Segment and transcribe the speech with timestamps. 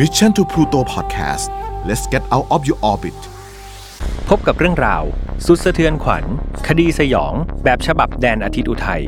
[0.00, 1.48] Mission to Pluto Podcast
[1.86, 3.18] let's get out of your orbit
[4.28, 5.02] พบกับเรื่องราว
[5.46, 6.24] สุดสะเทือนขวัญ
[6.68, 7.34] คดีสยอง
[7.64, 9.04] แบบฉบับแดนอาทิตย์อุทัย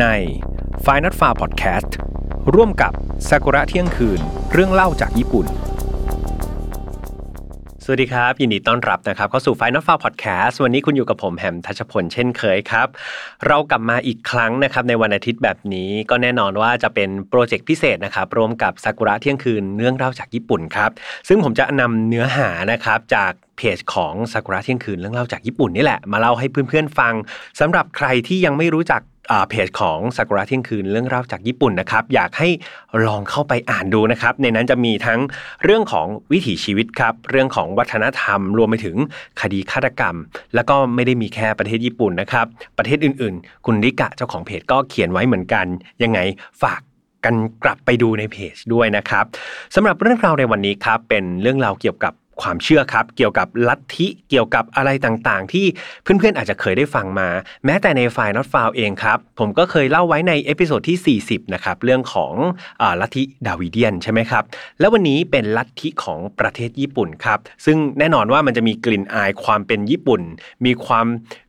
[0.00, 0.04] ใน
[0.84, 1.90] f i n a l f a r Podcast
[2.54, 2.92] ร่วมกับ
[3.28, 4.20] ซากุระเที่ยงคืน
[4.52, 5.46] เรื่องเล่าจากญี่ปุ่น
[7.86, 12.88] สวัสดีครับ ยินดีต้อนรับนะครับเข้าสู่ Final f a r Podcast วันนี้คุณอยู่กับผมแฮมทัชพลเช่นเคยครับ
[13.46, 20.90] เรากลับมาอีกครั้งนะครับในวันอาทิตย์แบบนี้ก็แน่นอนว่าจะเป็นโปรเจกต์พิเศษนะครับร่วมกับซากุระเที่ยงคืนเรื่องเล่าจากญี่ปุ่นครับ
[21.28, 27.14] ซึ่งผมจะนำเนื้อหานะครับจากเพจของซากุระเที่ยงคืนเรื่องเล่าจากญี่ปุ่นนี่แหละมาเล่าให้เพื่อนๆฟัง
[27.60, 29.02] สำหรับใครที่ยังไม่รู้จัก
[29.48, 32.48] เพจของซากุระเที่ยงคืนเรื่องราวจากญี่ปุ่นนะครับ อยากให้
[33.06, 35.20] ลองเข้าไปอ่านดูนะครับ ในนั้นจะมีทั้ง
[35.64, 38.96] เรื่องของวิถีชีวิตครับ เรื่องของวัฒนธรรม รวมไปถึง
[39.40, 40.16] คดีฆาตกรรม
[40.54, 42.46] แล้วก็ไม่ได้มีแค่ประเทศญี่ปุ่นนะครับ
[42.78, 45.66] ประเทศอื่นๆ คุณริกะเจ้าของเพจก็เขียนไว้เหมือนกัน
[46.02, 46.20] ยังไง
[46.62, 46.80] ฝาก
[47.24, 49.24] กันกลับไปดูในเพจด้วยนะครับ
[49.74, 55.66] สำหรับเรื่องราวในวันนี้ครับเป็นเรื่องราวเกี่ยวกับ ความเชื่อครับ เกี่ยวกับลัทธิเกี่ยวกับอะไรต่างๆ ที่
[56.02, 57.28] เพื่อนๆอาจจะเคยได้ฟังมา
[57.64, 62.32] แม้แต่ในไฟล์ not f o u เองครับ ผมก็เคยเล่าไว้ใน episode ที่ 40 นะครับ เรื่องของ
[62.82, 64.44] ลัทธิดาวิเดียนใช่ไหมครับ
[64.80, 70.22] แล้ววันนี้เป็นลัทธิของประเทศญี่ปุ่นครับ ซึ่งแน่นอนว่ามันจะมีกลิ่นอายความเป็นญี่ปุ่น
[70.66, 71.06] มีความ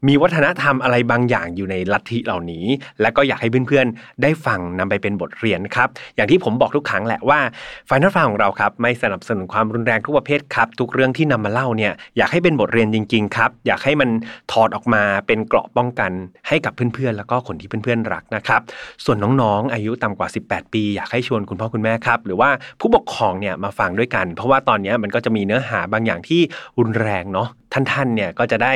[0.07, 2.65] มีวัฒนธรรมอะไรบางอย่างอยู่ในลัทธิเหล่านี้
[3.01, 7.39] และก็อยากให้เพื่อนๆได้ฟังนำไปเป็นบทเรียนครับอย่างที่ผมบอกทุกครั้งแหละว่า
[7.85, 14.09] ไฟล์ not f o u ของเราครับไม่สนับสนุนความรุนแรงทุกประเภทครับทุกเรื่องที่นำมาเล่าเนี่ยอยากให้เป็นบทเรียนจริง ๆ ครับ อยากให้มัน
[14.51, 16.11] ถอดออกมาเป็นเกราะป้องกัน
[16.47, 18.61] ให้กับเพื่อนๆ แล้วก็คนที่เพื่อนๆรักนะครับ
[19.05, 26.41] ส่วนน้องๆ อายุต่ำกว่า 18 ปี อยากให้ชวนคุณพ่อคุณแม่ครับ หรือว่าผู้ปกครองเนี่ยมาฟังด้วยกัน เพราะว่าตอนนี้มันก็จะมีเนื้อหาบางอย่างที่
[26.79, 28.73] รุนแรงเนาะท่านๆเนี่ยก็จะได้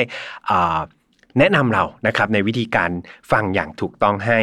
[1.38, 2.90] แนะนำเรานะครับในวิธีการ
[3.30, 4.40] ฟังอย่างถูกต้องให้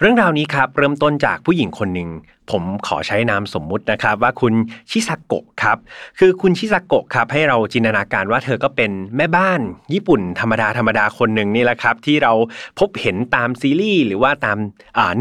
[0.00, 2.10] เรื่องราวนี้ครับเริ่มต้นจากผู้หญิงคนหนึ่ง
[2.52, 4.54] ผมขอใช้นามสมมุตินะครับว่าคุณ
[4.90, 5.78] ชิซากโกะครับ
[6.18, 9.60] คือคุณชิซากโกะครับให้เราจินตนาการว่าเธอก็เป็นแม่บ้าน
[9.94, 12.32] ญี่ปุ่นธรรมดาธรรมดาคนหนึ่งนี่แหละครับที่เรา
[12.78, 14.58] พบเห็นตามซีรีส์หรือว่าตาม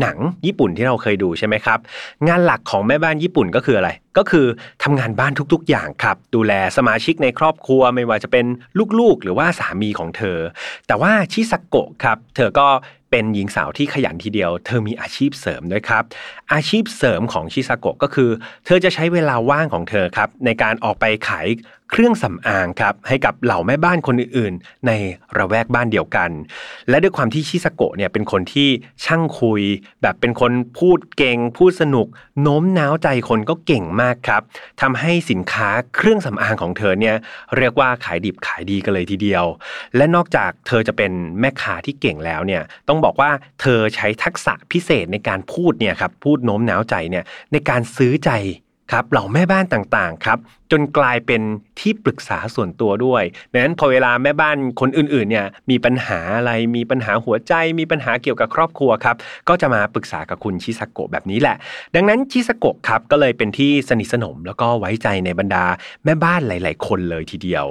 [0.01, 1.79] หนังญี่ปุ่นที่เราเคยดูใช่ไหมครับ
[2.27, 4.45] งานหลักของแม่บ้านญี่ปุ่นก็คืออะไร ก็คือ
[4.83, 8.45] ทำงานบ้านทุกๆ อย่างครับ ดูแลสมาชิกในครอบครัวไม่ว่าจะเป็น
[8.99, 10.37] ลูกๆ หรือว่าสามีของเธอ
[10.87, 12.67] แต่ว่าชิซากโกะครับเธอก็
[13.15, 16.03] เป็นหญิงสาวที่ขยันทีเดียว เธอมีอาชีพเสริมด้วยครับ
[16.53, 18.29] อาชีพเสริมของชิซาโกะก็คือ
[18.65, 21.47] เธอจะใช้เวลาว่างของเธอครับในการออกไปขาย
[21.95, 24.91] เครื่องสำอางครับให้กับเหล่าแม่บ้านคนอื่นๆ ใน
[25.37, 26.29] ระแวกบ้านเดียวกัน
[26.89, 28.69] และด้วยความที่ชิซาโกะเนี่ยเป็นคนที่
[29.05, 29.61] ช่างคุย
[30.01, 32.07] แบบเป็นคนพูดเก่งพูดสนุก
[32.41, 34.41] โน้มน้าวใจคนก็เก่งมากครับ
[34.81, 37.15] ทำให้สินค้าเครื่องสำอางของเธอเนี่ย
[37.57, 39.45] เรียกว่าขายดิบขายดีกันเลยทีเดียว
[39.95, 43.31] และนอกจากเธอจะเป็นแม่ค้าที่เก่งแล้วเนี่ยต้องบอกว่า
[43.61, 48.31] เธอใช้ทักษะพิเศษในการพูดเนี่ยครับพูดโน้มน้าวใจเนี่ยในการซื้อใจ
[48.93, 50.39] ครับเหล่าแม่บ้านต่างๆครับ
[50.71, 51.41] จนกลายเป็น
[51.79, 59.15] ที่ปรึกษาส่วนตัวด้วยดังนั้นพอเวลาแม่บ้านคนอื่นๆเนี่ยมีปัญหาอะไรมีปัญหาหัวใจ มีปัญหาเกี่ยวกับครอบครัวครับ
[59.49, 61.55] ก็จะมาปรึกษากับคุณชิสโกะแบบนี้แหละ
[61.95, 65.65] ดังนั้นชิสโกะครับก็เลยเป็นที่สนิทสนมแล้วก็ไว้ใจในบรรดา
[66.05, 67.65] แม่บ้านหลาย ๆ คนเลยทีเดียว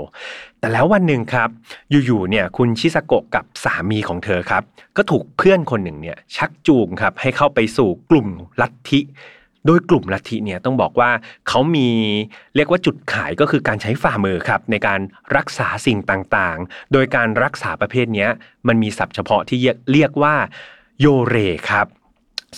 [0.61, 1.49] แต่แล้ววันหนึ่งครับ
[1.91, 4.63] อยู่ๆเนี่ยคุณชิสโกะกับสามีของเธอครับ
[4.97, 8.29] ก็ถูกเพื่อนคนหนึ่งเนี่ยชักจูงครับให้เข้าไปสู่กลุ่ม
[8.61, 9.03] ลัทธิ
[9.67, 11.11] โดยกลุ่มลัทธิเนี่ยต้องบอกว่า
[11.49, 11.89] เขามี
[12.57, 15.01] เรียกว่าจุดขายก็คือการใช้ฝ่ามือครับในการ
[15.37, 18.29] รักษาสิ่งต่างๆ โดยการรักษาประเภทนี้
[18.69, 19.59] มันมีศัพท์เฉพาะที่
[19.93, 20.35] เรียกว่า
[21.01, 21.37] โยเร
[21.71, 21.89] ครับ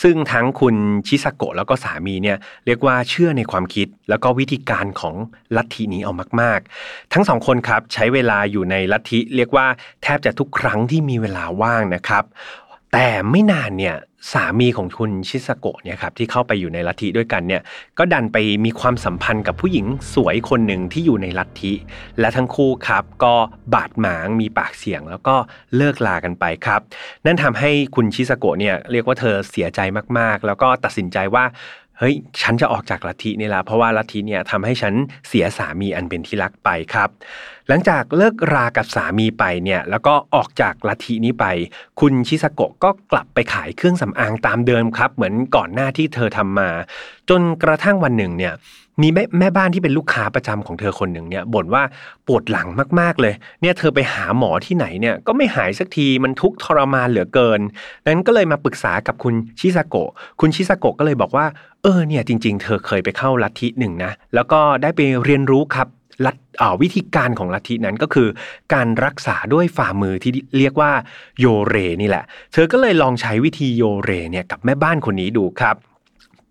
[0.03, 0.77] ซึ่งทั้งคุณ
[1.07, 5.15] ชิสโกะแล้วก็สามีเนี่ยเรียกว่าเชื่อในความคิดแล้วก็วิธีการของ
[5.57, 9.67] ลัทธินี้เอามาก ๆ ทั้งสองคนครับใช้เวลาอยู่ในลัทธิเรียกว่า
[10.03, 12.25] แทบจะทุกครั้งที่มีเวลาว่างนะครับ
[12.95, 13.97] แต่ไม่นานเนี่ย
[14.33, 17.63] สามีของคุณชิสโกะเนี่ยครับที่เข้าไปอยู่ในลัทธิด้วยกันเนี่ย
[17.99, 21.73] ก็ดันไปมีความสัมพันธ์กับผู้หญิงสวยคนหนึ่งที่อยู่ในลัทธิ
[22.21, 23.35] และทั้งคู่ครับก็
[23.75, 25.37] บาดหมางมีปากเสียงแล้วก็
[25.77, 26.81] เลิกลากันไปครับ
[27.27, 29.81] นั่นทำให้คุณชิสโกะเนี่ยเรียกว่าเธอเสียใจ
[30.19, 31.45] มากๆ แล้วก็ตัดสินใจว่า
[31.99, 34.95] เฮ้ย ฉันจะออกจากลัทธินี่ละเพราะว่าลัทธิเนี่ยทำให้ฉัน
[35.29, 37.11] เสียสามีอันเป็นที่รักไปครับ
[37.69, 41.45] หลังจากเลิกรากับสามีไปเนี่ยแล้วก็ออกจากลัทธินี้ไป
[42.01, 46.71] คุณชิสโกะก็กลับไปขายเครื่องสำอางตามเดิมครับ เหมือนก่อนหน้าที่เธอทำมา
[47.31, 48.55] จนกระทั่งวันหนึ่งเนี่ย
[49.03, 51.83] มีแม่แม่บ้านที่เป็นลูกค้าประจำของเธอคนหนึ่งเนี่ยบ่นว่า
[52.27, 52.69] ปวดหลัง
[53.01, 57.61] มากๆเลย เนี่ยเธอไปหาหมอที่ไหนเนี่ยก็ไม่หายสักทีมันทุกทรมานเหลือเกิน
[58.07, 60.11] นั้นก็เลยมาปรึกษากับคุณชิซาโกะ
[60.41, 61.47] คุณชิซาโกะก็เลยบอกว่า
[61.83, 65.89] เออเนี่ยจริง ๆ เธอเคยไปเข้าลัทธิหนึ่งนะแล้วก็ได้ไปเรียนรู้ครับ
[66.25, 66.37] ลัท
[66.83, 68.29] วิธีการของลัทธินั้นก็คือ
[68.75, 70.93] การรักษาด้วยฝ่ามือที่เรียกว่า
[71.41, 75.77] โยเรนี่แหละ เธอก็เลยลองใช้วิธีโยเรเนี่ยกับแม่บ้านคนนี้ดูครับ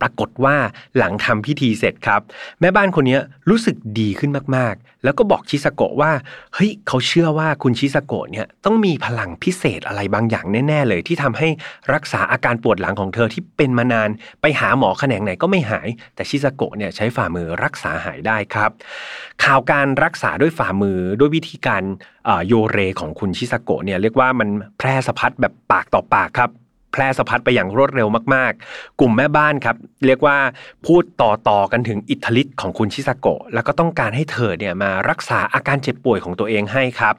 [0.02, 0.56] ปรากฏว่า
[0.98, 2.22] หลังทำพิธีเสร็จครับ
[2.60, 3.18] แม่บ้านคนนี้
[3.50, 6.12] รู้สึกดีขึ้นมากๆ แล้วก็บอกชิสโกะว่า
[6.54, 11.48] เฮ้ยเขาเชื่อว่าคุณชิสโกะเนี่ยต้องมีพลังพิเศษอะไรบางอย่างแน่ ๆ เลย ที่ทำให้
[11.94, 14.10] รักษาอาการปวดหลังของเธอที่เป็นมานาน
[14.42, 18.72] ไปหาหมอแขนงไหนก็ไม่หาย แต่ชิสโกะเนี่ยใช้ฝ่ามือรักษาหายได้ครับ
[19.44, 21.84] ข่าวการรักษาด้วยฝ่ามือด้วยวิธีการ
[22.48, 26.52] โยเรของคุณชิสโกะเนี่ยเรียกว่ามันแพร่สะพัดแบบปากต่อปากครับ
[26.94, 29.76] แพร่สะพัดไปอย่างรวดเร็วมากๆ กลุ่มแม่บ้านครับ
[30.06, 30.38] เรียกว่า
[30.86, 37.14] พูดต่อๆกันถึงอิทธิฤทธิ์ของคุณชิซาโกะแล้วก็ต้องการให้เธอเนี่ยมารักษาอาการเจ็บป่วยของตัวเองให้ครับ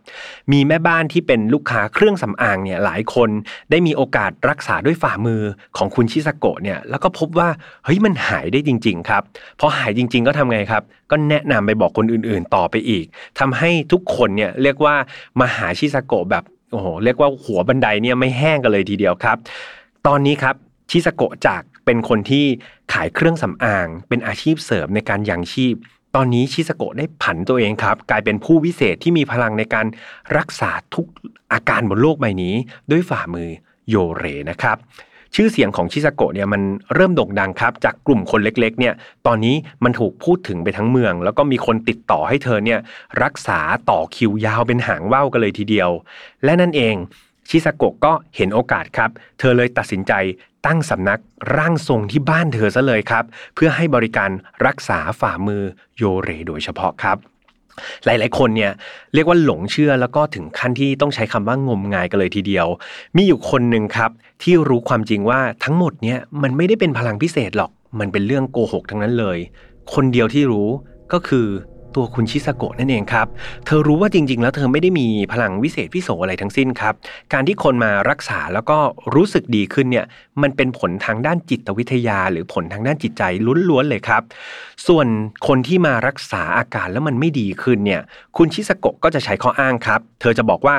[0.53, 3.31] มีแม่บ้านที่เป็นลูกค้าเครื่องสำอางเนี่ยหลายคน
[3.71, 5.43] ได้มีโอกาสรักษาด้วยฝ่ามือ
[5.77, 7.49] ของคุณชิซาโกะเนี่ยแล้วก็พบว่า
[7.85, 9.23] เฮ้ยมันหายได้จริง ๆ ครับ
[9.61, 13.05] พอหายจริง ๆ ก็ทำไงครับ ก็แนะนำไปบอกคนอื่น ๆ ต่อไปอีก
[13.39, 14.95] ทำให้ทุกคนเนี่ยเรียกว่า
[15.41, 16.45] มาหาชิซาโกะแบบ
[16.75, 19.37] โอ้โหเรียกว่าหัวบันไดเนี่ยไม่แห้งกันเลยทีเดียวครับ
[20.07, 20.55] ตอนนี้ครับ
[20.91, 22.45] ชิสโกะจากเป็นคนที่
[22.93, 25.75] ขายเครื่องสำอาง เป็นอาชีพเสริมในการยังชีพ
[26.15, 29.87] ตอนนี้ชิสโกะได้ผันตัวเองครับ กลายเป็นผู้วิเศษที่มีพลังในการ
[30.39, 31.07] รักษาทุก
[31.53, 32.55] อาการบนโลกใบนี้
[32.91, 33.49] ด้วยฝ่ามือ
[33.89, 34.77] โยเรนะครับ
[35.35, 36.63] ชื่อเสียงของชิสโกะเนี่ยมัน
[36.95, 38.95] เริ่มโด่งดังครับ จากกลุ่มคนเล็กๆเนี่ย
[39.27, 42.81] ตอนนี้มันถูกพูดถึงไปทั้งเมือง แล้วก็มีคนติดต่อให้เธอเนี่ย
[43.23, 43.59] รักษา
[43.91, 45.91] ต่อคิวยาวเป็นหางว่าวกันเลยทีเดียว
[46.45, 46.95] และนั่นเอง
[47.49, 50.13] ชิซาโกะก็เห็นโอกาสครับ เธอเลยตัดสินใจ
[50.67, 51.21] ตั้งสำนัก
[51.57, 54.31] ร่างทรงที่บ้านเธอซะเลยครับ เพื่อให้บริการ
[54.67, 55.63] รักษาฝ่ามือ
[55.97, 57.19] โยเรโดยเฉพาะครับ
[58.05, 58.73] หลาย ๆ คนเนี่ย
[59.15, 62.67] เรียกว่าหลงเชื่อแล้วก็ถึงขั้นที่ต้องใช้คำว่างมงายกันเลยทีเดียว
[63.17, 64.11] มีอยู่คนหนึ่งครับ
[64.43, 69.39] ที่รู้ความจริงว่าทั้งหมดเนี่ยมันไม่ได้เป็นพลังพิเศษหรอก มันเป็นเรื่องโกหกทั้งนั้นเลย
[69.95, 70.69] คนเดียวที่รู้
[71.13, 71.47] ก็คือ
[71.97, 73.27] ตัวคุณชิสโกะนั่นเองครับ
[73.67, 76.95] เธอรู้ว่าจริง ๆ แล้วเธอไม่ได้มีพลังวิเศษพิโสอะไรทั้งสิ้นครับ
[77.33, 78.79] การที่คนมารักษาแล้วก็
[79.15, 80.07] รู้สึกดีขึ้นเนี่ย
[80.43, 83.23] มันเป็นผลทางด้านจิตวิทยา หรือผลทางด้านจิตใจ
[83.71, 84.23] ล้วนๆเลยครับ
[84.87, 85.07] ส่วน
[85.47, 88.01] คนที่มารักษาอาการแล้วมันไม่ดีขึ้นเนี่ย
[88.37, 90.77] คุณชิสโกะก็จะใช้ข้ออ้างครับ เธอจะบอกว่า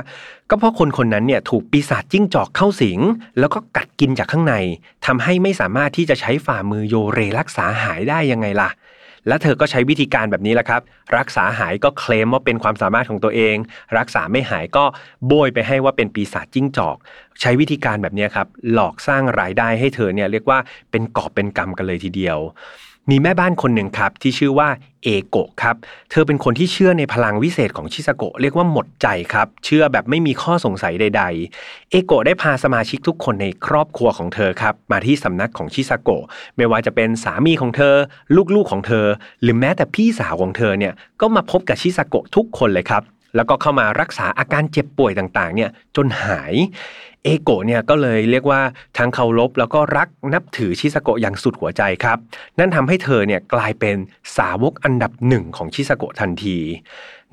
[0.49, 2.99] ก็เพราะคนคนนั้นเนี่ยถูกปีศาจจิ้งจอกเข้าสิง
[3.39, 4.55] แล้วก็กัดกินจากข้างใน
[5.05, 8.69] ทำให้ไม่สามารถที่จะใช้ฝ่ามือโยเรรักษาหายได้ยังไงล่ะ
[9.27, 10.81] และเธอก็ใช้วิธีการแบบนี้แหละครับ
[11.17, 13.55] รักษาหายก็เคลมว่าเป็นความสามารถของตัวเอง
[13.97, 14.85] รักษาไม่หายก็
[15.27, 16.97] โบยไปให้ว่าเป็นปีศาจจิ้งจอก
[17.41, 20.59] ใช้วิธีการแบบนี้ครับหลอกสร้างรายได้ให้เธอเนี่ยเรียกว่า
[20.91, 22.39] เป็นกอบเป็นกรรมกันเลยทีเดียว
[23.09, 24.69] มีแม่บ้านคนหนึ่งครับ ที่ชื่อว่า
[25.03, 25.75] เอโกะครับ
[26.11, 31.23] เธอเป็นคนที่เชื่อในพลังวิเศษของชิซาโกะเรียกว่าหมดใจครับ เชื่อแบบไม่มีข้อสงสัยใด
[31.57, 36.23] ๆ เอโกะได้พาสมาชิกทุกคนในครอบครัวของเธอครับ มาที่สำนักของชิซาโกะ
[36.57, 37.95] ไม่ว่าจะเป็นสามีของเธอ
[38.55, 39.05] ลูกๆของเธอ
[39.41, 43.03] หรือแม้แต่พี่สาวของเธอเนี่ยก็มาพบกับชิซาโกะทุกคนเลยครับ
[43.35, 46.53] แล้วก็เข้ามารักษาอาการเจ็บป่วยต่างๆเนี่ยจนหาย
[47.25, 48.61] เอโกะเนี่ยก็เลยเรียกว่า
[48.97, 52.17] ทั้งเคารพแล้วก็รักนับถือชิสโกะอย่างสุดหัวใจครับ
[52.59, 53.95] นั่นทำให้เธอเนี่ยกลายเป็น
[54.37, 56.57] สาวกอันดับหนึ่งของชิสโกะทันที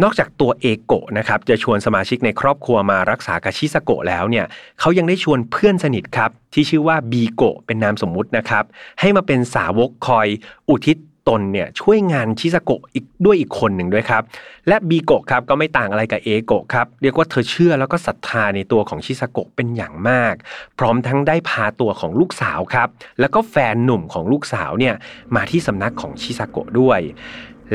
[0.03, 4.47] นอกจากตัวเอโกะนะครับจะชวนสมาชิกในครอบครัวมารักษากับชิสโกะแล้วเนี่ย
[4.81, 8.65] เขายังได้ชวนเพื่อนสนิทครับที่ชื่อว่าบีโกะเป็นนามสมมุตินะครับ
[9.01, 10.29] ให้มาเป็นสาวกคอย
[10.69, 10.97] อุทิศ
[11.29, 14.23] ตนเนี่ยช่วยงานชิซาโกะอีกด้วยอีกคนหนึ่งด้วยครับ
[14.69, 20.35] และบีโกะครับก็ไม่ต่างอะไรกับเอโกะครับเรียกว่าเธอเชื่อแล้วก็ศรัทธาในตัวของชิซาโกะเป็นอย่างมาก
[20.79, 22.89] พร้อมทั้งได้พาตัวของลูกสาวครับ
[23.21, 24.95] แล้วก็แฟนหนุ่มของลูกสาวเนี่ย
[25.37, 27.01] มาที่สำนักของชิซาโกะด้วย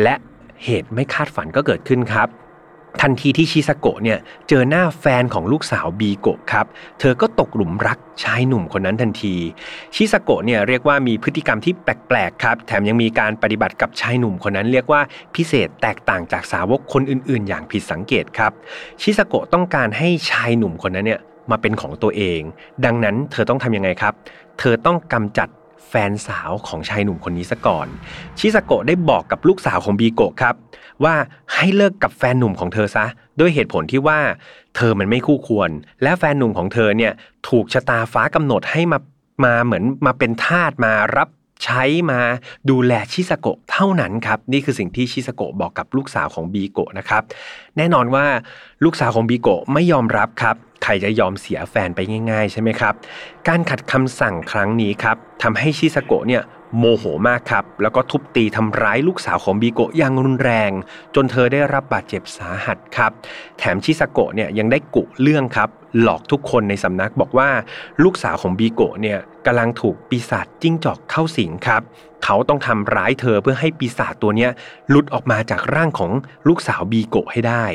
[0.04, 0.16] และ
[0.64, 2.30] เหตุไม่คาดฝันก็เกิดขึ้นครับ
[3.02, 6.66] ทันทีที่ชิซาโกะเนี่ยเจอหน้าแฟนของลูกสาวบีโกะครับ
[7.00, 9.36] เธอก็ตกหลุมรักชายหนุ่มคนนั้นทันที
[9.96, 15.02] ชิซาโกะเนี่ยเรียกว่ามีพฤติกรรมที่แปลกๆครับ แถมยังมีการปฏิบัติกับชายหนุ่มคนนั้นเรียกว่า
[15.36, 18.52] พิเศษแตกต่างจากสาวกคนอื่นๆ อย่างผิดสังเกตครับ
[19.02, 22.42] ชิซาโกะต้องการให้ชายหนุ่มคนนั้นเนี่ยมาเป็นของตัวเอง
[22.86, 24.14] ดังนั้นเธอต้องทำยังไงครับ
[24.60, 25.50] เธอต้องกำจัด
[25.90, 27.88] แฟนสาวของชายหนุ่มคนนี้ซะก่อน
[28.40, 30.56] ชิซาโกะได้บอกกับลูกสาวของบีโกะครับ
[31.04, 31.16] ว่า
[31.56, 33.06] ให้เลิกกับแฟนหนุ่มของเธอซะ
[33.40, 34.20] ด้วยเหตุผลที่ว่า
[34.76, 35.70] เธอมันไม่คู่ควร
[36.04, 37.14] และแฟนหนุ่มของเธอเนี่ย
[37.50, 39.00] ถูกชะตาฟ้ากำหนดให้มา
[39.46, 41.30] มาเหมือนมาเป็นทาสมารับ
[41.66, 42.22] ใช้มา
[42.70, 47.22] ดูแลชิซาโกะเท่านั้นครับ นี่คือสิ่งที่ชิซาโกะบอกกับลูกสาวของบีโกะนะครับ
[47.78, 48.26] แน่นอนว่า
[48.84, 52.00] ลูกสาวของบีโกะไม่ยอมรับครับ ใครจะยอมเสียแฟนไป
[52.32, 52.94] ง่าย ๆ ใช่ไหมครับ
[53.48, 56.44] การขัดคำสั่งครั้งนี้ครับทำให้ชิซาโกะเนี่ย
[56.78, 60.72] โมโหมากครับ แล้วก็ทุบตีทำร้ายลูกสาวของบีโกะอย่างรุนแรง
[61.16, 63.12] จนเธอได้รับบาดเจ็บสาหัสครับ
[63.58, 65.70] แถมชิซาโกะเนี่ยยังได้กุเรื่องครับ
[66.02, 67.50] หลอกทุกคนในสำนักบอกว่า
[68.04, 71.82] ลูกสาวของบีโกะเนี่ยกำลังถูกปีศาจจิ้งจอกเข้าสิงครับ
[72.24, 74.48] เขาต้องทำร้ายเธอเพื่อให้ปีศาจตัวนี้
[74.90, 76.12] หลุดออกมาจากร่างของ
[76.48, 77.66] ลูกสาวบีโกะให้ได้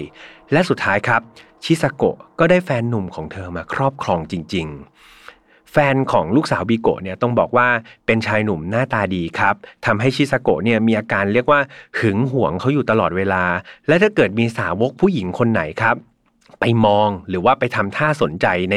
[0.53, 1.23] และสุดท้ายครับ
[1.65, 4.92] ชิซาโกะก็ได้แฟนหนุ่มของเธอมาครอบครองจริง ๆ
[5.73, 7.69] แฟนของลูกสาวบิโกะเนี่ยต้องบอกว่า
[8.07, 9.55] เป็นชายหนุ่มหน้าตาดีครับ
[9.87, 11.61] ทำให้ชิซาโกะเนี่ยมีอาการเรียกว่า
[11.99, 13.45] หึงหวงเขาอยู่ตลอดเวลา
[13.89, 15.97] และถ้าเกิดมีสาวกผู้หญิงคนไหนครับ
[16.61, 18.77] ไปมองหรือว่าไปทำท่าสนใจใน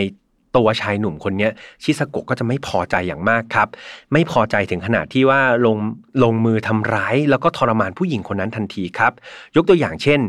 [0.56, 1.50] ตัวชายหนุ่มคนนี้
[1.84, 3.68] ชิสโกะก็จะไม่พอใจอย่างมากครับ
[4.14, 5.78] ไม่พอใจถึงขนาดที่ว่าลง
[6.24, 9.14] ลงมือทำร้าย แล้วก็ทรมานผู้หญิงคนนั้นทันทีครับ
[9.56, 10.20] ยกตัวอย่างเช่น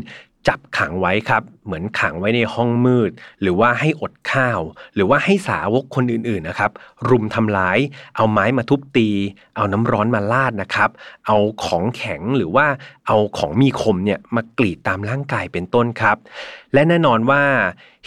[0.47, 3.11] จับขังไว้ครับ เหมือนขังไว้ในห้องมืด
[3.41, 4.59] หรือว่าให้อดข้าว
[4.95, 6.71] หรือว่าให้สาวกคนอื่นๆนะครับ
[7.09, 7.79] รุมทำร้าย
[8.15, 9.09] เอาไม้มาทุบตี
[9.55, 10.89] เอาน้ำร้อนมาลาดนะครับ
[11.27, 12.65] เอาของแข็งหรือว่า
[13.07, 16.17] เอาของมีคมเนี่ยมากรีดตามร่างกายเป็นต้นครับ
[16.73, 17.41] และแน่นอนว่า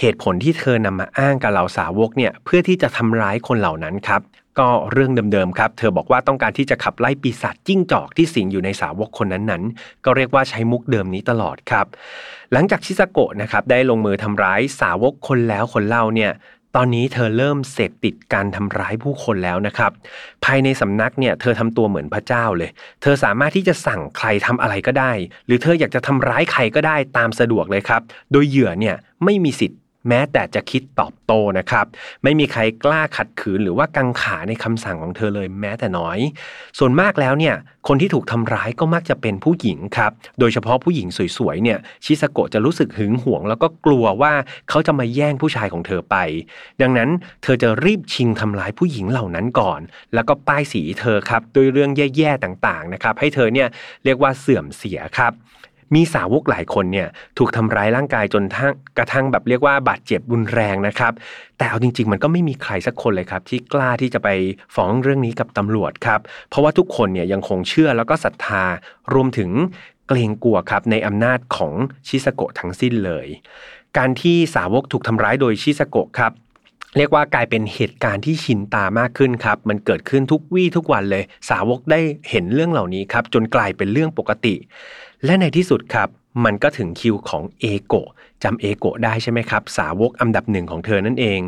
[0.00, 4.20] เหตุผลที่เธอนำมาอ้างกับเหล่าสาวกเนี่ยเพื่อที่จะทำร้ายคนเหล่านั้นครับ
[4.59, 11.87] ก็เรื่องเดิมๆครับ เธอบอกว่าต้องการที่จะขับไล่ปีศาจจิ้งจอกที่สิงอยู่ในสาวกคนนั้นๆ ก็เรียกว่าใช้มุกเดิมนี้ตลอดครับ
[12.52, 16.33] หลังจากชิซาโกะนะครับได้ลงมือทำร้ายสาวกคนแล้วคนเล่าเนี่ย
[16.76, 19.92] ตอนนี้เธอเริ่มเสพติดการทำร้ายผู้คนแล้วนะครับ
[20.45, 22.71] ภายในสำนักเนี่ยเธอทำตัวเหมือนพระเจ้าเลย
[23.02, 25.12] เธอสามารถที่จะสั่งใครทำอะไรก็ได้
[25.47, 28.02] หรือเธออยากจะทำร้ายใครก็ได้ตามสะดวกเลยครับ
[28.33, 29.78] โดยเหยื่อเนี่ยไม่มีสิทธิ์
[30.09, 31.87] แม้แต่จะคิดตอบโต้นะครับ
[32.23, 36.19] ไม่มีใครกล้าขัดขืนหรือว่ากังขาในคำสั่งของเธอเลยแม้แต่น้อย
[36.78, 37.54] ส่วนมากแล้วเนี่ย
[37.88, 44.33] คนที่ถูกทำร้ายก็มักจะเป็นผู้หญิงครับ โดยเฉพาะผู้หญิงสวยๆเนี่ยชิสโกะจะรู้สึกหึงหวง แล้วก็กลัวว่า
[44.69, 46.16] เขาจะมาแย่งผู้ชายของเธอไป
[46.83, 47.11] ดังนั้น
[47.42, 49.80] เธอจะรีบชิงทำร้ายผู้หญิงเหล่านั้นก่อน
[50.14, 53.69] แล้วก็ป้ายสีเธอครับด้วยเรื่องแย่ๆต่างๆนะครับให้เธอเนี่ย
[54.04, 55.35] เรียกว่าเสื่อมเสียครับ
[55.94, 61.12] มีสาวกหลายคนเนี่ยถูกทำร้ายร่างกายจนทั้งกระทั่งแบบเรียกว่าบาดเจ็บรุนแรงนะครับ
[61.59, 64.28] แต่เอาจริง ๆ มันก็ไม่มีใครสักคนเลยครับ ที่กล้าที่จะไป
[64.75, 68.64] ฟ้องเรื่องนี้กับตำรวจครับ เพราะว่าทุกคนเนี่ยยังคงเชื่อแล้วก็ศรัทธา
[69.14, 69.50] รวมถึง
[70.09, 71.75] เกรงกลัวครับในอำนาจของ
[72.09, 73.26] ชิสโกะทั้งสิ้นเลย
[73.99, 76.32] การที่สาวกถูกทำร้ายโดยชิสโกะครับ
[76.97, 84.54] เรียกว่ากลายเป็นเหตุการณ์ที่ชินตามากขึ้นครับ มันเกิดขึ้นทุกวี่ทุกวันเลย สาวกได้เห็นเรื่องเหล่านี้ครับ จนกลายเป็นเรื่องปกติ
[85.25, 86.09] และในที่สุดครับ
[86.44, 88.09] มันก็ถึงคิวของเอโกะ
[88.44, 91.40] จำเอโกะได้ใช่ไหมครับ สาวกอันดับหนึ่งของเธอนั่นเอง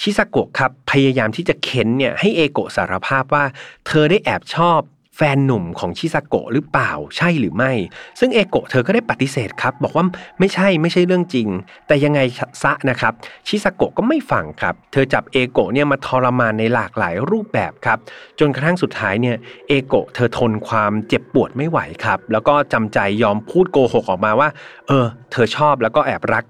[0.00, 3.44] ชิซาโกะครับพยายามที่จะเค้นเนี่ยให้เอโกะสารภาพว่า
[3.86, 4.80] เธอได้แอบชอบ
[5.16, 7.72] แฟนหนุ่มของชิซาโกะหรือเปล่าใช่หรือไม่
[8.20, 10.04] ซึ่งเอโกะเธอก็ได้ปฏิเสธครับ บอกว่า
[10.40, 11.48] ไม่ใช่ไม่ใช่เรื่องจริง
[11.86, 12.20] แต่ยังไง
[12.62, 13.12] ซะนะครับ
[13.46, 17.98] ชิซาโกะก็ไม่ฟังครับ เธอจับเอโกะเนี่ยมาทรมานในหลากหลายรูปแบบครับ
[18.38, 19.36] จนกระทั่งสุดท้ายเนี่ย
[19.68, 24.48] เอโกะเธอทนความเจ็บปวดไม่ไหวครับ แล้วก็จำใจยอมพูดโกหกออกมาว่า
[24.88, 26.44] เออ เธอชอบแล้วก็แอบรัก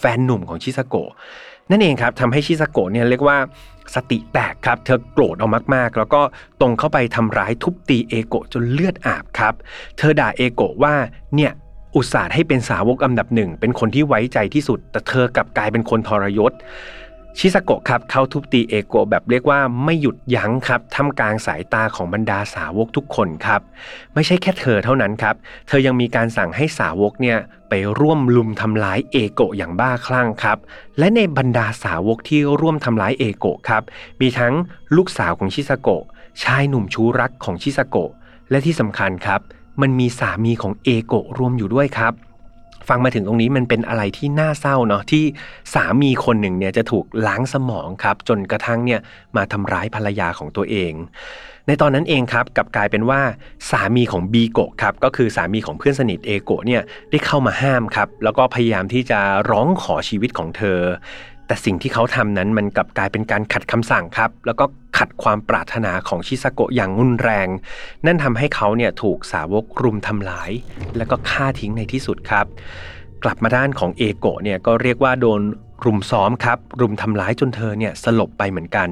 [0.00, 1.10] แฟนหนุ่มของชิซาโกะ
[1.70, 3.38] นั่นเองครับทำให้ชิซาโกะเนี่ยเรียกว่า
[3.94, 6.20] สติแตกครับ เธอโกรธเอามากๆ แล้วก็
[6.60, 9.54] ตรงเข้าไปทำร้ายทุบตีเอโกะจนเลือดอาบครับ
[9.98, 10.94] เธอด่าเอโกะว่า
[11.34, 11.52] เนี่ย
[11.96, 16.52] อุตส่าห์ให้เป็นสาวกอันดับหนึ่ง เป็นคนที่ไว้ใจที่สุด แต่เธอกลับกลายเป็นคนทรยศ
[17.38, 23.60] ชิซาโกะครับเขาทุบตีเอโกะแบบเรียกว่าไม่หยุดยั้งครับทำกลางสายตาของบรรดาสาวกทุกคนครับ
[24.14, 25.34] ไม่ใช่แค่เธอเท่านั้นครับ
[25.68, 27.38] เธอยังมีการสั่งให้สาวกเนี่ย
[27.74, 30.58] ไปร่วมลุมทำร้ายเอโกะอย่างบ้าคลั่งครับ
[30.98, 33.82] และในบรรดาสาวกที่ร่วมทำร้ายเอโกะครับ
[34.20, 34.54] มีทั้ง
[34.96, 36.02] ลูกสาวของชิซาโกะ
[36.42, 38.10] ชายหนุ่มชูรักของชิซาโกะ
[38.50, 39.40] และที่สำคัญครับ
[39.80, 42.12] มันมีสามีของเอโกะรวมอยู่ด้วยครับ
[42.94, 45.24] ฟังมาถึงตรงนี้มันเป็นอะไรที่น่าเศร้าเนาะที่
[45.74, 49.00] สามีคนหนึ่งเนี่ยจะถูกล้างสมองครับ จนกระทั่งเนี่ย
[49.36, 50.92] มาทำร้ายภรรยาของตัวเอง
[51.66, 53.20] ในตอนนั้นเองครับกับกลายเป็นว่า
[53.70, 59.20] สามีของบีโกะครับก็คือสามีของเพื่อนสนิทเอโกะเนี่ยได้เข้ามาห้ามครับแล้วก็พยายามที่จะ
[59.50, 60.78] ร้องขอชีวิตของเธอ
[61.52, 64.64] แต่สิ่งที่เขาทำนั้นมันกลับกลายเป็นการขัดคำสั่งครับ แล้วก็
[64.98, 67.48] ขัดความปรารถนาของชิซาโกะอย่างรุนแรง
[68.06, 70.50] นั่นทำให้เขาเนี่ยถูกสาวกรุมทำลาย
[70.96, 72.46] แล้วก็ฆ่าทิ้งในที่สุดครับ
[73.24, 75.40] กลับมาด้านของเอโกะเนี่ยก็เรียกว่าโดน
[75.84, 78.88] รุมซ้อมครับ รุมทำร้ายจนเธอเนี่ยสลบไปเหมือนกัน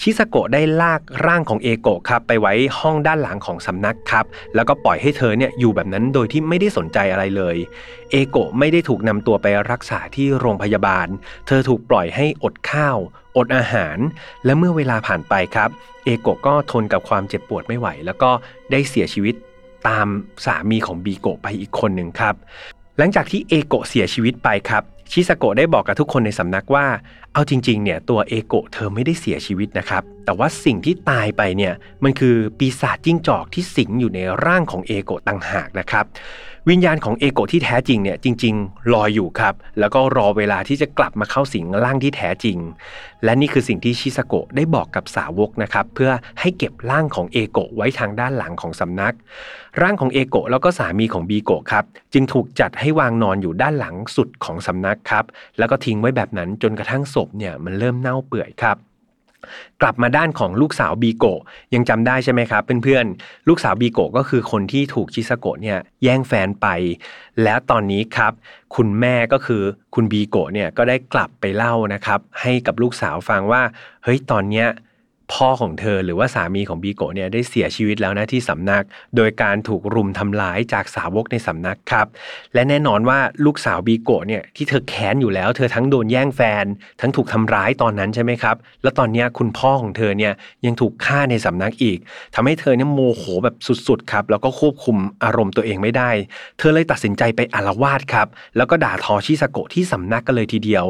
[0.00, 7.56] ชิสโกะได้ลากร่างของเอโกะครับไปไว้ห้องด้านหลังของสำนักครับ แล้วก็ปล่อยให้เธอเนี่ยอยู่แบบนั้นโดยที่ไม่ได้สนใจอะไรเลย
[8.10, 11.08] เอโกะไม่ได้ถูกนำตัวไปรักษาที่โรงพยาบาล
[11.46, 12.96] เธอถูกปล่อยให้อดข้าว
[13.36, 13.98] อดอาหาร
[14.44, 15.70] และเมื่อเวลาผ่านไปครับ
[16.04, 18.30] เอโกะก็ทนกับความเจ็บปวดไม่ไหว แล้วก็
[18.70, 19.34] ได้เสียชีวิต
[19.88, 20.06] ตาม
[20.44, 22.34] สามีของบีโกะไปอีกคนหนึ่งครับ
[22.98, 26.86] หลังจากที่เอโกะเสียชีวิตไปครับ ชิสโกะได้บอกกับทุกคนในสำนักว่า
[27.32, 31.74] เอาจริงๆ เนี่ยตัวเอโกะเธอไม่ได้เสียชีวิตนะครับ แต่ว่าสิ่งที่ตายไปเนี่ย
[32.04, 36.04] มันคือปีศาจจิ้งจอกที่สิงอยู่ในร่างของเอโกะต่างหากนะครับ
[36.68, 42.58] วิญญาณของเอโกที่แท้จริงเนี่ยจริง ๆ รออยู่ครับ แล้วก็รอเวลาที่จะกลับมาเข้าสิงร่างที่แท้จริง
[43.24, 49.14] และนี่คือสิ่งที่ชิสโกะได้บอกกับสาวกนะครับเพื่อให้เก็บร่างของเอโกไว้ทางด้านหลังของสำนัก
[49.82, 55.24] ร่างของเอโกแล้วก็สามีของบีโกครับจึงถูกจัดให้วางนอนอยู่ด้านหลังสุดของสำนักครับ
[55.58, 58.76] แล้วก็ทิ้งไว้แบบนั้นจนกระทั่งศพเนี่ยมันเริ่มเน่าเปื่อยครับ
[59.82, 61.40] กลับมาด้านของลูกสาวบีโกะ
[61.74, 66.66] ยังจำได้ใช่ไหมครับเพื่อนๆ ลูกสาวบีโกะก็คือคนที่ถูกชิสโกะเนี่ยแย่งแฟนไป
[67.42, 68.32] แล้วตอนนี้ครับ
[68.76, 69.62] คุณแม่ก็คือ
[69.94, 73.62] คุณบีโกะเนี่ยก็ได้กลับไปเล่านะครับ ให้กับลูกสาวฟังว่า
[74.04, 74.68] เฮ้ยตอนเนี้ย
[75.34, 78.82] พ่อของเธอหรือว่าสามีของบีโกะเนี่ยได้เสียชีวิตแล้วนะที่สำนัก
[79.16, 82.06] โดยการถูกรุมทำร้ายจากสาวกในสำนักครับ
[82.54, 86.64] และแน่นอนว่าลูกสาวบีโกะเนี่ยที่เธอแค้นอยู่แล้ว เธอทั้งโดนแย่งแฟน
[87.00, 90.32] ทั้งถูกทำร้ายตอนนั้นใช่ไหมครับ แล้วตอนนี้คุณพ่อของเธอเนี่ย
[90.66, 91.98] ยังถูกฆ่าในสำนักอีก
[92.34, 93.56] ทำให้เธอเนี่ยโมโหแบบ
[93.88, 96.10] สุดๆครับแล้วก็ควบคุมอารมณ์ตัวเองไม่ได้
[96.58, 100.84] เธอเลยตัดสินใจไปอารวาสครับแล้วก็ด่าทอชิสโกะที่สำนักกันเลยทีเดียว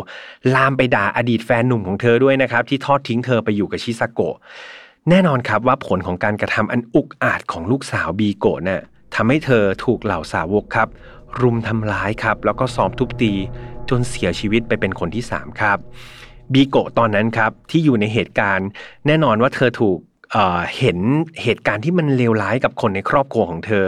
[0.54, 4.29] ลามไปด่าอดีตแฟนหนุ่มของเธอด้วยนะครับที่ทอดทิ้งเธอไปอยู่กับชิสโกะ
[5.10, 8.82] แน่นอนครับว่าผลของการกระทำอันอุกอาจของลูกสาวบีโกะน่ะ
[9.14, 10.88] ทำให้เธอถูกเหล่าสาวกครับ
[11.40, 13.32] รุมทำร้ายครับ แล้วก็ซ้อมทุบตี
[13.88, 15.78] จนเสียชีวิตไปเป็นคนที่ 3 ครับ
[16.52, 18.68] บีโกะตอนนั้นครับที่อยู่ในเหตุการณ์
[19.06, 19.98] แน่นอนว่าเธอถูก
[20.78, 20.98] เห็น
[21.42, 23.86] เหตุการณ์ที่มันเลวร้ายกับคนในครอบครัวของเธอ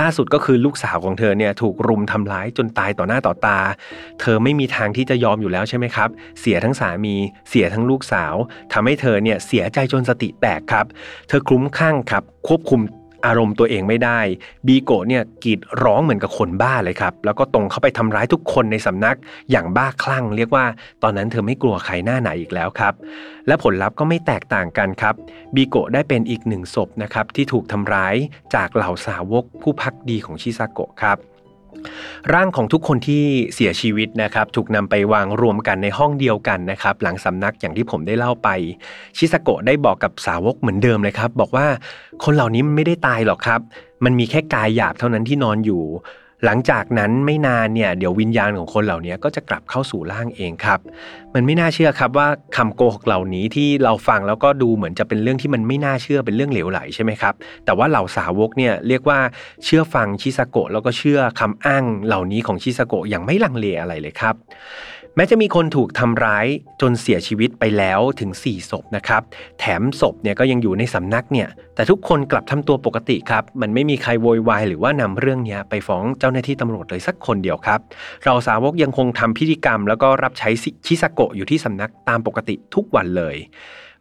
[0.00, 3.58] ล่าสุดก็คือลูกสาวของเธอเนี่ยถูกรุมทำร้ายจนตายต่อหน้าต่อตา
[4.20, 6.08] เธอไม่มีทางที่จะยอมอยู่แล้วใช่ไหมครับ
[6.40, 7.14] เสียทั้งสามี
[7.48, 8.34] เสียทั้งลูกสาว
[8.72, 10.86] ทำให้เธอเนี่ยเสียใจจนสติแตกครับ
[11.28, 12.80] เธอคลุ้มคลั่งครับ ควบคุม
[13.26, 14.20] อารมณ์ตัวเองไม่ได้
[14.66, 19.16] บีโกะเนี่ยกรีดร้องเหมือนกับคนบ้าเลยครับ แล้วก็ตรงเข้าไปทำร้ายทุกคนในสำนัก
[19.50, 20.64] อย่างบ้าคลั่ง เรียกว่า
[21.02, 22.94] ตอนนั้นเธอไม่กลัวใครหน้าไหนอีกแล้วครับ
[23.46, 25.14] และผลลัพธ์ก็ไม่แตกต่างกันครับ
[25.54, 28.14] บีโกะได้เป็นอีกหนึ่งศพนะครับที่ถูกทำร้าย
[28.54, 31.18] จากเหล่าสาวกผู้พักดีของชิซาโกะครับ
[32.34, 33.24] ร่างของทุกคนที่
[33.54, 38.48] เสียชีวิตนะครับ ถูกนำไปวางรวมกันในห้องเดียวกันนะครับ หลังสำนักอย่างที่ผมได้เล่าไป
[39.16, 41.66] ชิสโกะได้บอกกับสาวกเหมือนเดิมเลยครับ บอกว่า
[42.24, 43.60] คนเหล่านี้มันไม่ได้ตายหรอกครับ
[44.04, 45.82] มันมีแค่กายหยาบเท่านั้นที่นอนอยู่
[46.44, 50.78] หลังจากนั้นไม่นานเนี่ยเดี๋ยววิญญาณของคนเหล่านี้ก็จะกลับเข้าสู่ร่างเองครับ
[51.34, 57.34] มันไม่น่าเชื่อครับว่าคำโกหกเหล่านี้ที่เราฟังแล้วก็ดูเหมือนจะเป็นเรื่องที่มันไม่น่าเชื่อเป็นเรื่องเหลวไหลใช่ไหมครับ
[57.64, 59.18] แต่ว่าเหล่าสาวกเนี่ยเรียกว่า
[59.64, 64.34] เชื่อฟังชิซาโกะแล้วก็เชื่อคำอ้างเหล่านี้ของชิซาโกะอย่างไม่ลังเลอะไรเลยครับ
[65.16, 66.46] แม้จะมีคนถูกทำร้าย
[66.80, 69.22] จนเสียชีวิตไปแล้วถึง 4 ศพนะครับ
[69.58, 77.80] แถมศพเนี่ยก็ยังอยู่ในสำนักเนี่ย แต่ทุกคนกลับทำตัวปกติครับ มันไม่มีใครโวยวายหรือว่านำเรื่องนี้ไปฟ้องเจ้าหน้าที่ตำรวจเลยสักคนเดียวครับ
[78.24, 80.48] เราสาวกยังคงทำพิธีกรรม แล้วก็รับใช้
[80.86, 83.36] ชิสโกะอยู่ที่สำนักตามปกติทุกวันเลย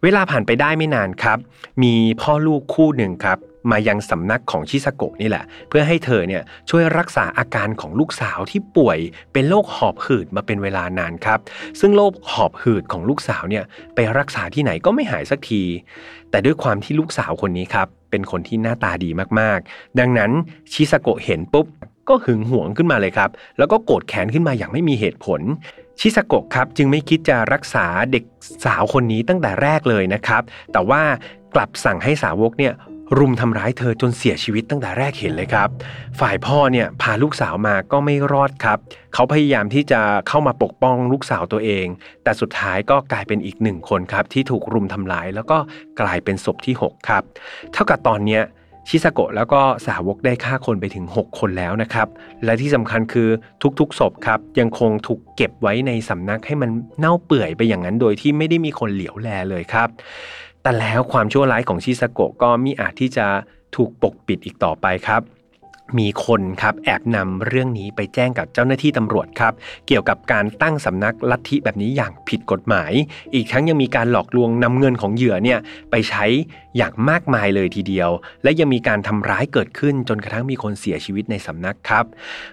[0.04, 1.38] เวลาผ่านไปได้ไม่นานครับ
[1.84, 3.38] มีพ่อลูกคู่หนึ่งครับ
[3.72, 9.00] มายังสำนักของชิสโกะนี่แหละ เพื่อให้เธอเนี่ยช่วยรักษาอาการของลูกสาวที่ป่วย
[9.34, 11.40] เป็นโรคหอบหืดมาเป็นเวลานานครับ
[11.80, 13.64] ซึ่งโรคหอบหืดของลูกสาวเนี่ย
[13.96, 15.64] ไปรักษาที่ไหนก็ไม่หายสักที
[16.32, 20.32] แต่ด้วยความที่ลูกสาวคนนี้ครับเป็นคนที่หน้าตาดีมากๆ ดังนั้น
[20.74, 21.66] ชิสโกะเห็นปุ๊บ
[22.10, 25.42] ก็หึงหวงขึ้นมาเลยครับ แล้วก็โกรธแค้นขึ้นมาอย่างไม่มีเหตุผล
[26.00, 28.24] ชิสโกะครับจึงไม่คิดจะรักษาเด็ก
[28.66, 30.44] สาวคนนี้ตั้งแต่แรกเลยนะครับ
[30.74, 31.02] แต่ว่า
[31.56, 32.74] กลับสั่งให้สาวกเนี่ย
[33.18, 35.70] รุมทำร้ายเธอจนเสียชีวิตตั้งแต่แรกเห็นเลยครับ
[36.20, 38.80] ฝ่ายพ่อเนี่ยพาลูกสาวมาก็ไม่รอดครับ
[39.14, 41.86] เขาพยายามที่จะเข้ามาปกป้องลูกสาวตัวเอง
[42.24, 45.58] แต่สุดท้ายก็กลายเป็นอีกหนึ่งคนครับที่ถูกรุมทำร้ายแล้วก็
[46.02, 47.24] กลายเป็นศพที่ 6 ครับ
[47.74, 48.40] เท่ากับตอนนี้
[48.90, 52.08] ชิสโกะแล้วก็สาวกได้ฆ่าคนไปถึง 6 คนแล้วนะครับ
[52.46, 53.30] และที่สำคัญคือ
[53.80, 56.70] ทุกๆศพครับ ยังคงถูกเก็บไว้ในสำนักให้มัน
[57.00, 59.90] เน่าเปื่อยไปอย่างนั้นโดยที่ไม่ได้มีคนเหลียวแลเลยครับ
[60.62, 63.28] แต่แล้วความชั่วร้ายของชิซาโกะก็มิอาจที่จะ
[63.76, 65.22] ถูกปกปิดอีกต่อไปครับ
[66.00, 69.54] มีคนครับแอบนำเรื่องนี้ไปแจ้งกับเจ้าหน้าที่ตำรวจครับ
[69.88, 72.92] เกี่ยวกับการตั้งสำนักลัทธิแบบนี้อย่างผิดกฎหมาย
[73.34, 75.60] อีกทั้งยังมีการหลอกลวงนำเงินของเหยื่อเนี่ย
[75.92, 76.26] ไปใช้
[76.78, 78.10] อย่างมากมายเลยทีเดียว
[78.44, 82.06] และยังมีการทำร้ายเกิดขึ้นจนกระทั่งมีคนเสียชีวิตในสำนักครับ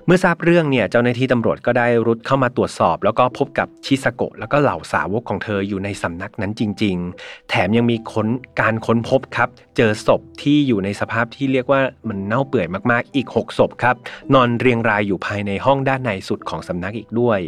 [0.06, 8.28] เมื่อทราบเรื่องเนี่ยเจ้าหน้าที่ตำรวจก็ได้รุดเข้ามาตรวจสอบ แล้วก็พบกับชิสโกะแล้วก็เหล่าสาวกของเธออยู่ในสำนักนั้นจริง ๆ แถมยังมีค้น
[8.60, 13.96] การค้นพบครับเจอศพที่อยู่ในสภาพที่เรียกว่ามันเน่าเปื่อยมากๆอีก6 ศพครับ
[14.34, 17.40] นอนเรียงรายอยู่ภายในห้องด้านในสุดของสำนักอีกด้วย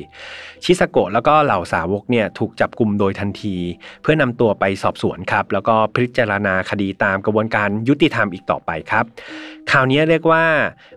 [0.65, 3.57] ชิสโกะแล้วก็เหล่าสาวกเนี่ยถูกจับกลุ่มโดยทันที
[4.03, 9.05] เพื่อนำตัวไปสอบสวนครับ แล้วก็พิจารณาคดีตามกระบวนการยุติธรรมอีกต่อไปครับ
[9.71, 10.45] ข่าวนี้เรียกว่า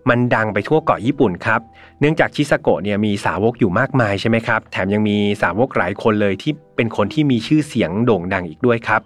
[0.10, 1.62] มันดังไปทั่วเกาะญี่ปุ่นครับ
[2.00, 9.02] เนื่องจากชิสโกะเนี่ยมีสาวกอยู่มากมายใช่ไหมครับ แถมยังมีสาวกหลายคนเลยที่เป็นคนที่มีชื่อเสียงโด่งดังอีกด้วยครับ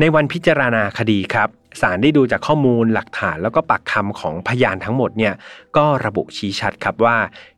[0.00, 1.48] ในวันพิจารณาคดีครับ
[1.80, 5.34] ศาลได้ดูจากข้อมูลหลักฐานแล้วก็ปากคำของพยานทั้งหมดเนี่ย
[5.76, 7.16] ก็ระบุชี้ชัดครับว่า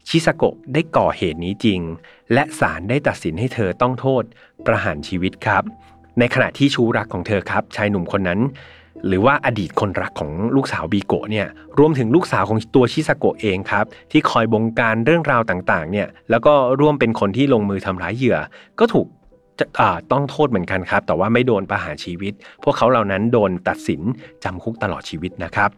[0.09, 1.81] ชิสโกะได้ก่อเหตุนี้จริง
[2.33, 4.23] และศาลได้ตัดสินให้เธอต้องโทษ
[4.67, 5.63] ประหารชีวิตครับ
[6.19, 8.41] ในขณะที่ชู้รักของเธอครับ ชายหนุ่มคนนั้น
[9.07, 11.47] หรือว่าอดีตคนรักของลูกสาวบีโกะเนี่ย
[11.79, 18.39] รวมถึงลูกสาวของตัวชิสโกะเองครับ ที่คอยบงการเรื่องราวต่างๆเนี่ยแล้วก็ร่วมเป็นคนที่ลงมือทำร้ายเหยื่อ
[18.81, 19.07] ก็ถูก
[20.13, 22.33] ต้องโทษเหมือนกันครับ แต่ว่าไม่โดนประหารชีวิต
[22.65, 24.01] พวกเขาเหล่านั้นโดนตัดสิน
[24.45, 25.71] จำคุกตลอดชีวิตนะครับ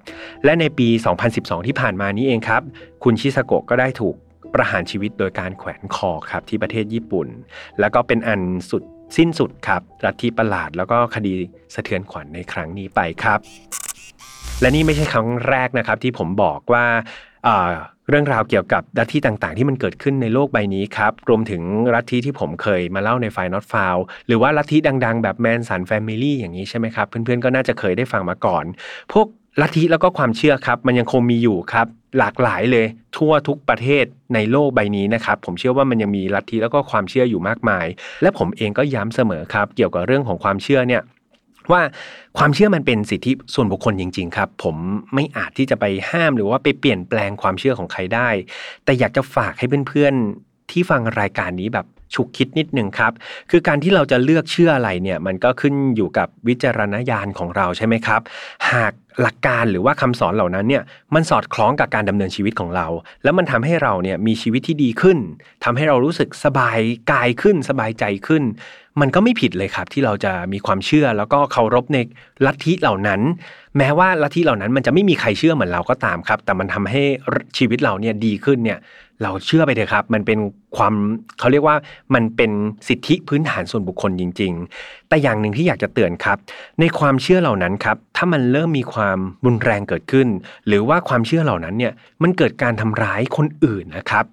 [0.44, 0.88] และในปี
[1.28, 2.62] 2012 ที่ผ่านมานี้เองครับ
[3.04, 4.14] คุณชิซาโกะก็ได้ถูก
[4.54, 7.26] ประหารชีวิตโดยการแขวนคอครับที่ประเทศญี่ปุ่น
[7.80, 8.82] แล้วก็เป็นอันสุด
[9.16, 11.32] สิ้นสุดครับรัฐที่ประหลาดแล้วก็คดี
[11.74, 13.38] สะเทือนขวัญในครั้งนี้ไปครับ
[14.60, 16.84] และนี่ไม่ใช่ครั้งแรกนะครับที่ผมบอกว่า
[18.08, 21.62] เรื่องราวเกี่ยวกับลัทธิต่างๆ ที่มันเกิดขึ้นในโลกใบนี้ครับ รวมถึง
[21.94, 23.96] ลัทธิที่ผมเคยมาเล่าใน File Not Found
[24.26, 28.64] หรือว่าลัทธิดัง ๆ แบบ Manson Family อย่างนี้ใช่ไหมครับ เพื่อนๆก็น่าจะเคยได้ฟังมาก่อน
[29.12, 29.26] พวก
[29.60, 31.86] ลัทธิแล้วก็ความเชื่อครับ มันยังคงมีอยู่ครับ
[32.18, 32.86] หลากหลายเลย
[33.16, 37.86] ทั่วทุกประเทศในโลกใบนี้นะครับ ผมเชื่อว่ามันยังมีลัทธิแล้วก็ความเชื่ออยู่มากมาย
[38.22, 41.02] และผมเองก็ย้ำเสมอครับ เกี่ยวกับเรื่องของความเชื่อเนี่ย
[41.72, 41.82] ว่า
[42.38, 44.76] ความเชื่อมันเป็นสิทธิส่วนบุคคลจริง ๆ ครับ ผม
[45.14, 48.28] ไม่อาจที่จะไปห้ามหรือว่าไปเปลี่ยนแปลงความเชื่อของใครได้
[48.84, 53.12] แต่อยากจะฝากให้เพื่อนๆที่ฟังรายการนี้แบบฉุกคิดนิดหนึ่งครับ
[53.50, 58.20] คือการที่เราจะเลือกเชื่ออะไรเนี่ย มันก็ขึ้นอยู่กับวิจารณญาณของเราใช่ไหมครับ
[58.72, 60.82] หากหลักการหรือว่าคำสอนเหล่านั้นเนี่ย
[61.14, 62.86] มันสอดคล้องกับการดำเนินชีวิตของเรา
[63.22, 65.18] แล้วมันทำให้เราเนี่ยมีชีวิตที่ดีขึ้น
[65.64, 66.78] ทำให้เรารู้สึกสบาย
[67.12, 68.42] กายขึ้น สบายใจขึ้น
[69.00, 71.98] มันก็ไม่ผิดเลยครับ ที่เราจะมีความเชื่อแล้วก็เคารพใน
[72.46, 73.20] ลัทธิเหล่านั้น
[73.78, 77.02] แม้ว่าลัทธิเหล่านั้นมันจะไม่มีใครเชื่อเหมือนเราก็ตามครับ แต่มันทำให้
[77.58, 78.78] ชีวิตเราเนี่ยดีขึ้นเนี่ย
[79.22, 80.38] เราเชื่อไปเถอะครับ มันเป็น
[80.76, 80.94] ความ
[81.38, 81.76] เขาเรียกว่า
[82.14, 82.50] มันเป็น
[82.88, 86.38] สิทธิพื้นฐานส่วนบุคคลจริง ๆ แต่อย่างหนึ่งที่อยากจะเตือนครับ
[86.80, 90.28] ในความเชื่อเหล่านั้นครับ ถ้ามันเริ่มมีความรุนแรงเกิดขึ้น
[90.66, 94.24] หรือว่าความเชื่อเหล่านั้นเนี่ยมันเกิดการทำร้ายคนอื่นนะครับ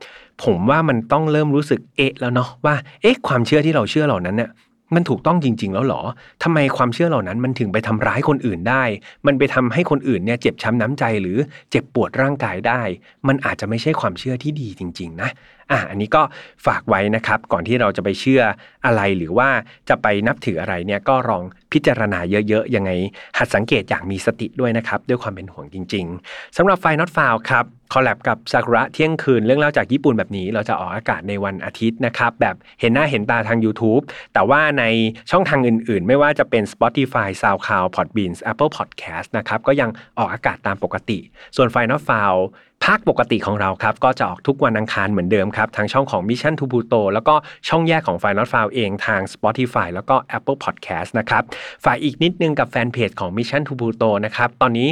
[0.44, 4.50] ผมว่ามันต้องเริ่มรู้สึกเอะแล้วเนาะว่าเอ๊ะความเชื่อที่เราเชื่อเหล่านั้นเนี่ย
[4.96, 6.02] มันถูกต้องจริง ๆ แล้วหรอ
[6.44, 8.84] ทำไมความเชื่อเหล่านั้นมันถึงไปทำร้ายคนอื่นได้
[9.26, 11.38] มันไปทำให้คนอื่นเนี่ยเจ็บช้ำน้ำใจหรือ
[11.72, 12.82] เจ็บปวดร่างกายได้
[13.28, 15.30] มันอาจจะไม่ใช่ความเชื่อที่ดีจริง ๆ นะ
[15.72, 16.22] อะอันนี้ก็
[16.66, 18.42] ฝากไว้นะครับ ก่อนที่เราจะไปเชื่อ
[18.86, 19.50] อะไรหรือว่า
[19.90, 22.92] จะไปนับถืออะไรเนี่ยก็ลองพิจารณาเยอะๆ ยังไง
[23.38, 34.04] หัดสังเกตอย่างมีสติด้วยนะครับ ด้วยความเป็นห่วงจริง ๆสำหรับไฟนอตฟาวครับคอลแลบกับซากุระเที่ยงคืนเรื่องเล่าจากญี่ปุ่นแบบนี้ เราจะออกอากาศในวันอาทิตย์นะครับแบบเห็นหน้าเห็นตาทาง YouTube
[34.34, 34.84] แต่ว่าใน
[35.32, 41.20] ช่องทางอื่นๆ ไม่ว่าจะเป็น Spotify SoundCloud Podbean Apple Podcast นะครับก็ยังออกอากาศตามปกติ
[41.56, 42.44] ส่วน Final f i l e
[42.86, 47.36] ภาคปกติของเราครับก็จะออกทุกวันอังคารเหมือนเดิมครับทางช่องของ Mission to Pluto แล้วก็
[47.68, 51.44] ช่องแยกของ Final f i l e เองทาง Spotify แล้วก็ Apple Podcast นะครับ
[51.86, 54.88] ฝ่ายอีกนิดนึงกับแฟนเพจของ Mission to Pluto นะครับตอนนี้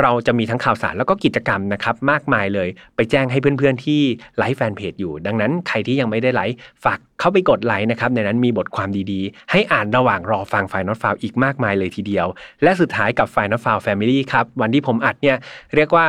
[0.00, 4.00] เราจะมีทั้งข่าวสารแล้วก็กิจกรรมนะครับมากมายเลย ไปแจ้งให้เพื่อนๆที่
[4.38, 12.26] ไลก์แฟนเพจอยู่ ดังนั้นใครที่ยังไม่ได้ไลก์ฝากเข้าไปกดไลค์นะครับในนั้นมีบทความดีๆ ให้อ่านระหว่างรอฟัง Final f i l e อีกมากมายเลยทีเดียว
[12.62, 15.36] และสุดท้ายกับ File Not Found Family ครับวันที่ผมอัดเนี่ย
[15.74, 16.06] เรียกว่า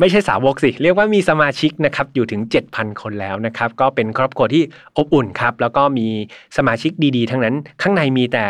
[0.00, 4.62] ไม่ใช่สาวกสิ เรียกว่ามีสมาชิกนะครับอยู่ถึง 7,000 คนแล้วนะครับ ก็เป็นครอบครัวที่
[4.96, 6.08] อบอุ่นครับ แล้วก็มี
[6.56, 8.44] สมาชิกดีๆ ทั้งนั้น ข้างในมีแต่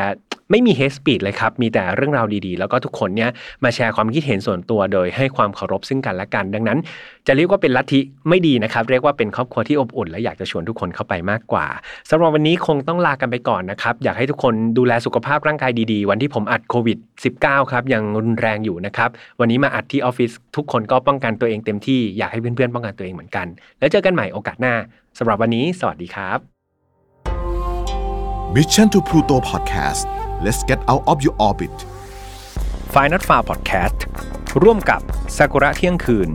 [0.50, 3.30] ไม่มี hate speech เลยครับ มีแต่เรื่องราวดีๆ แล้วก็ทุกคนเนี่ย
[3.64, 6.78] มาแชร์ความคิดเห็นส่วนตัวโดยให้ความเคารพซึ่งกันและกัน ดังนั้น
[7.26, 11.66] จะเรียกว่าเป็นลัทธิไม่ดีนะครับ เรียกว่าเป็นครอบครัวที่อบอุ่นและอยากจะชวนทุกคนเข้าไปมากกว่า
[12.10, 16.98] สำหรับวันนี้คงต้องลากันไปก่อนนะครับ อยากให้ทุกคนดูแลสุขภาพร่างกายดีๆ วันที่ผมอัดโควิด
[17.34, 23.46] -19 ครับยังรุนแรงอยู่นะครับ วันนี้มาอัดที่ออฟฟิศทุกคนก็ป้องกันตัวเองเต็มที่อยากให้เพื่อนๆป้องกันตัวเองเหมือนกัน
[23.78, 24.74] แล้วเจอกันใหม่โอกาสหน้า
[25.18, 26.38] สำหรับวันนี้ สวัสดีครับ
[28.54, 30.06] Mission to Pluto Podcast
[30.44, 31.74] let's get out of your orbit
[32.94, 33.98] f i n a l f a r Podcast
[34.62, 35.00] ร่วมกับ
[35.36, 36.28] ซากุระเที่ยงคืน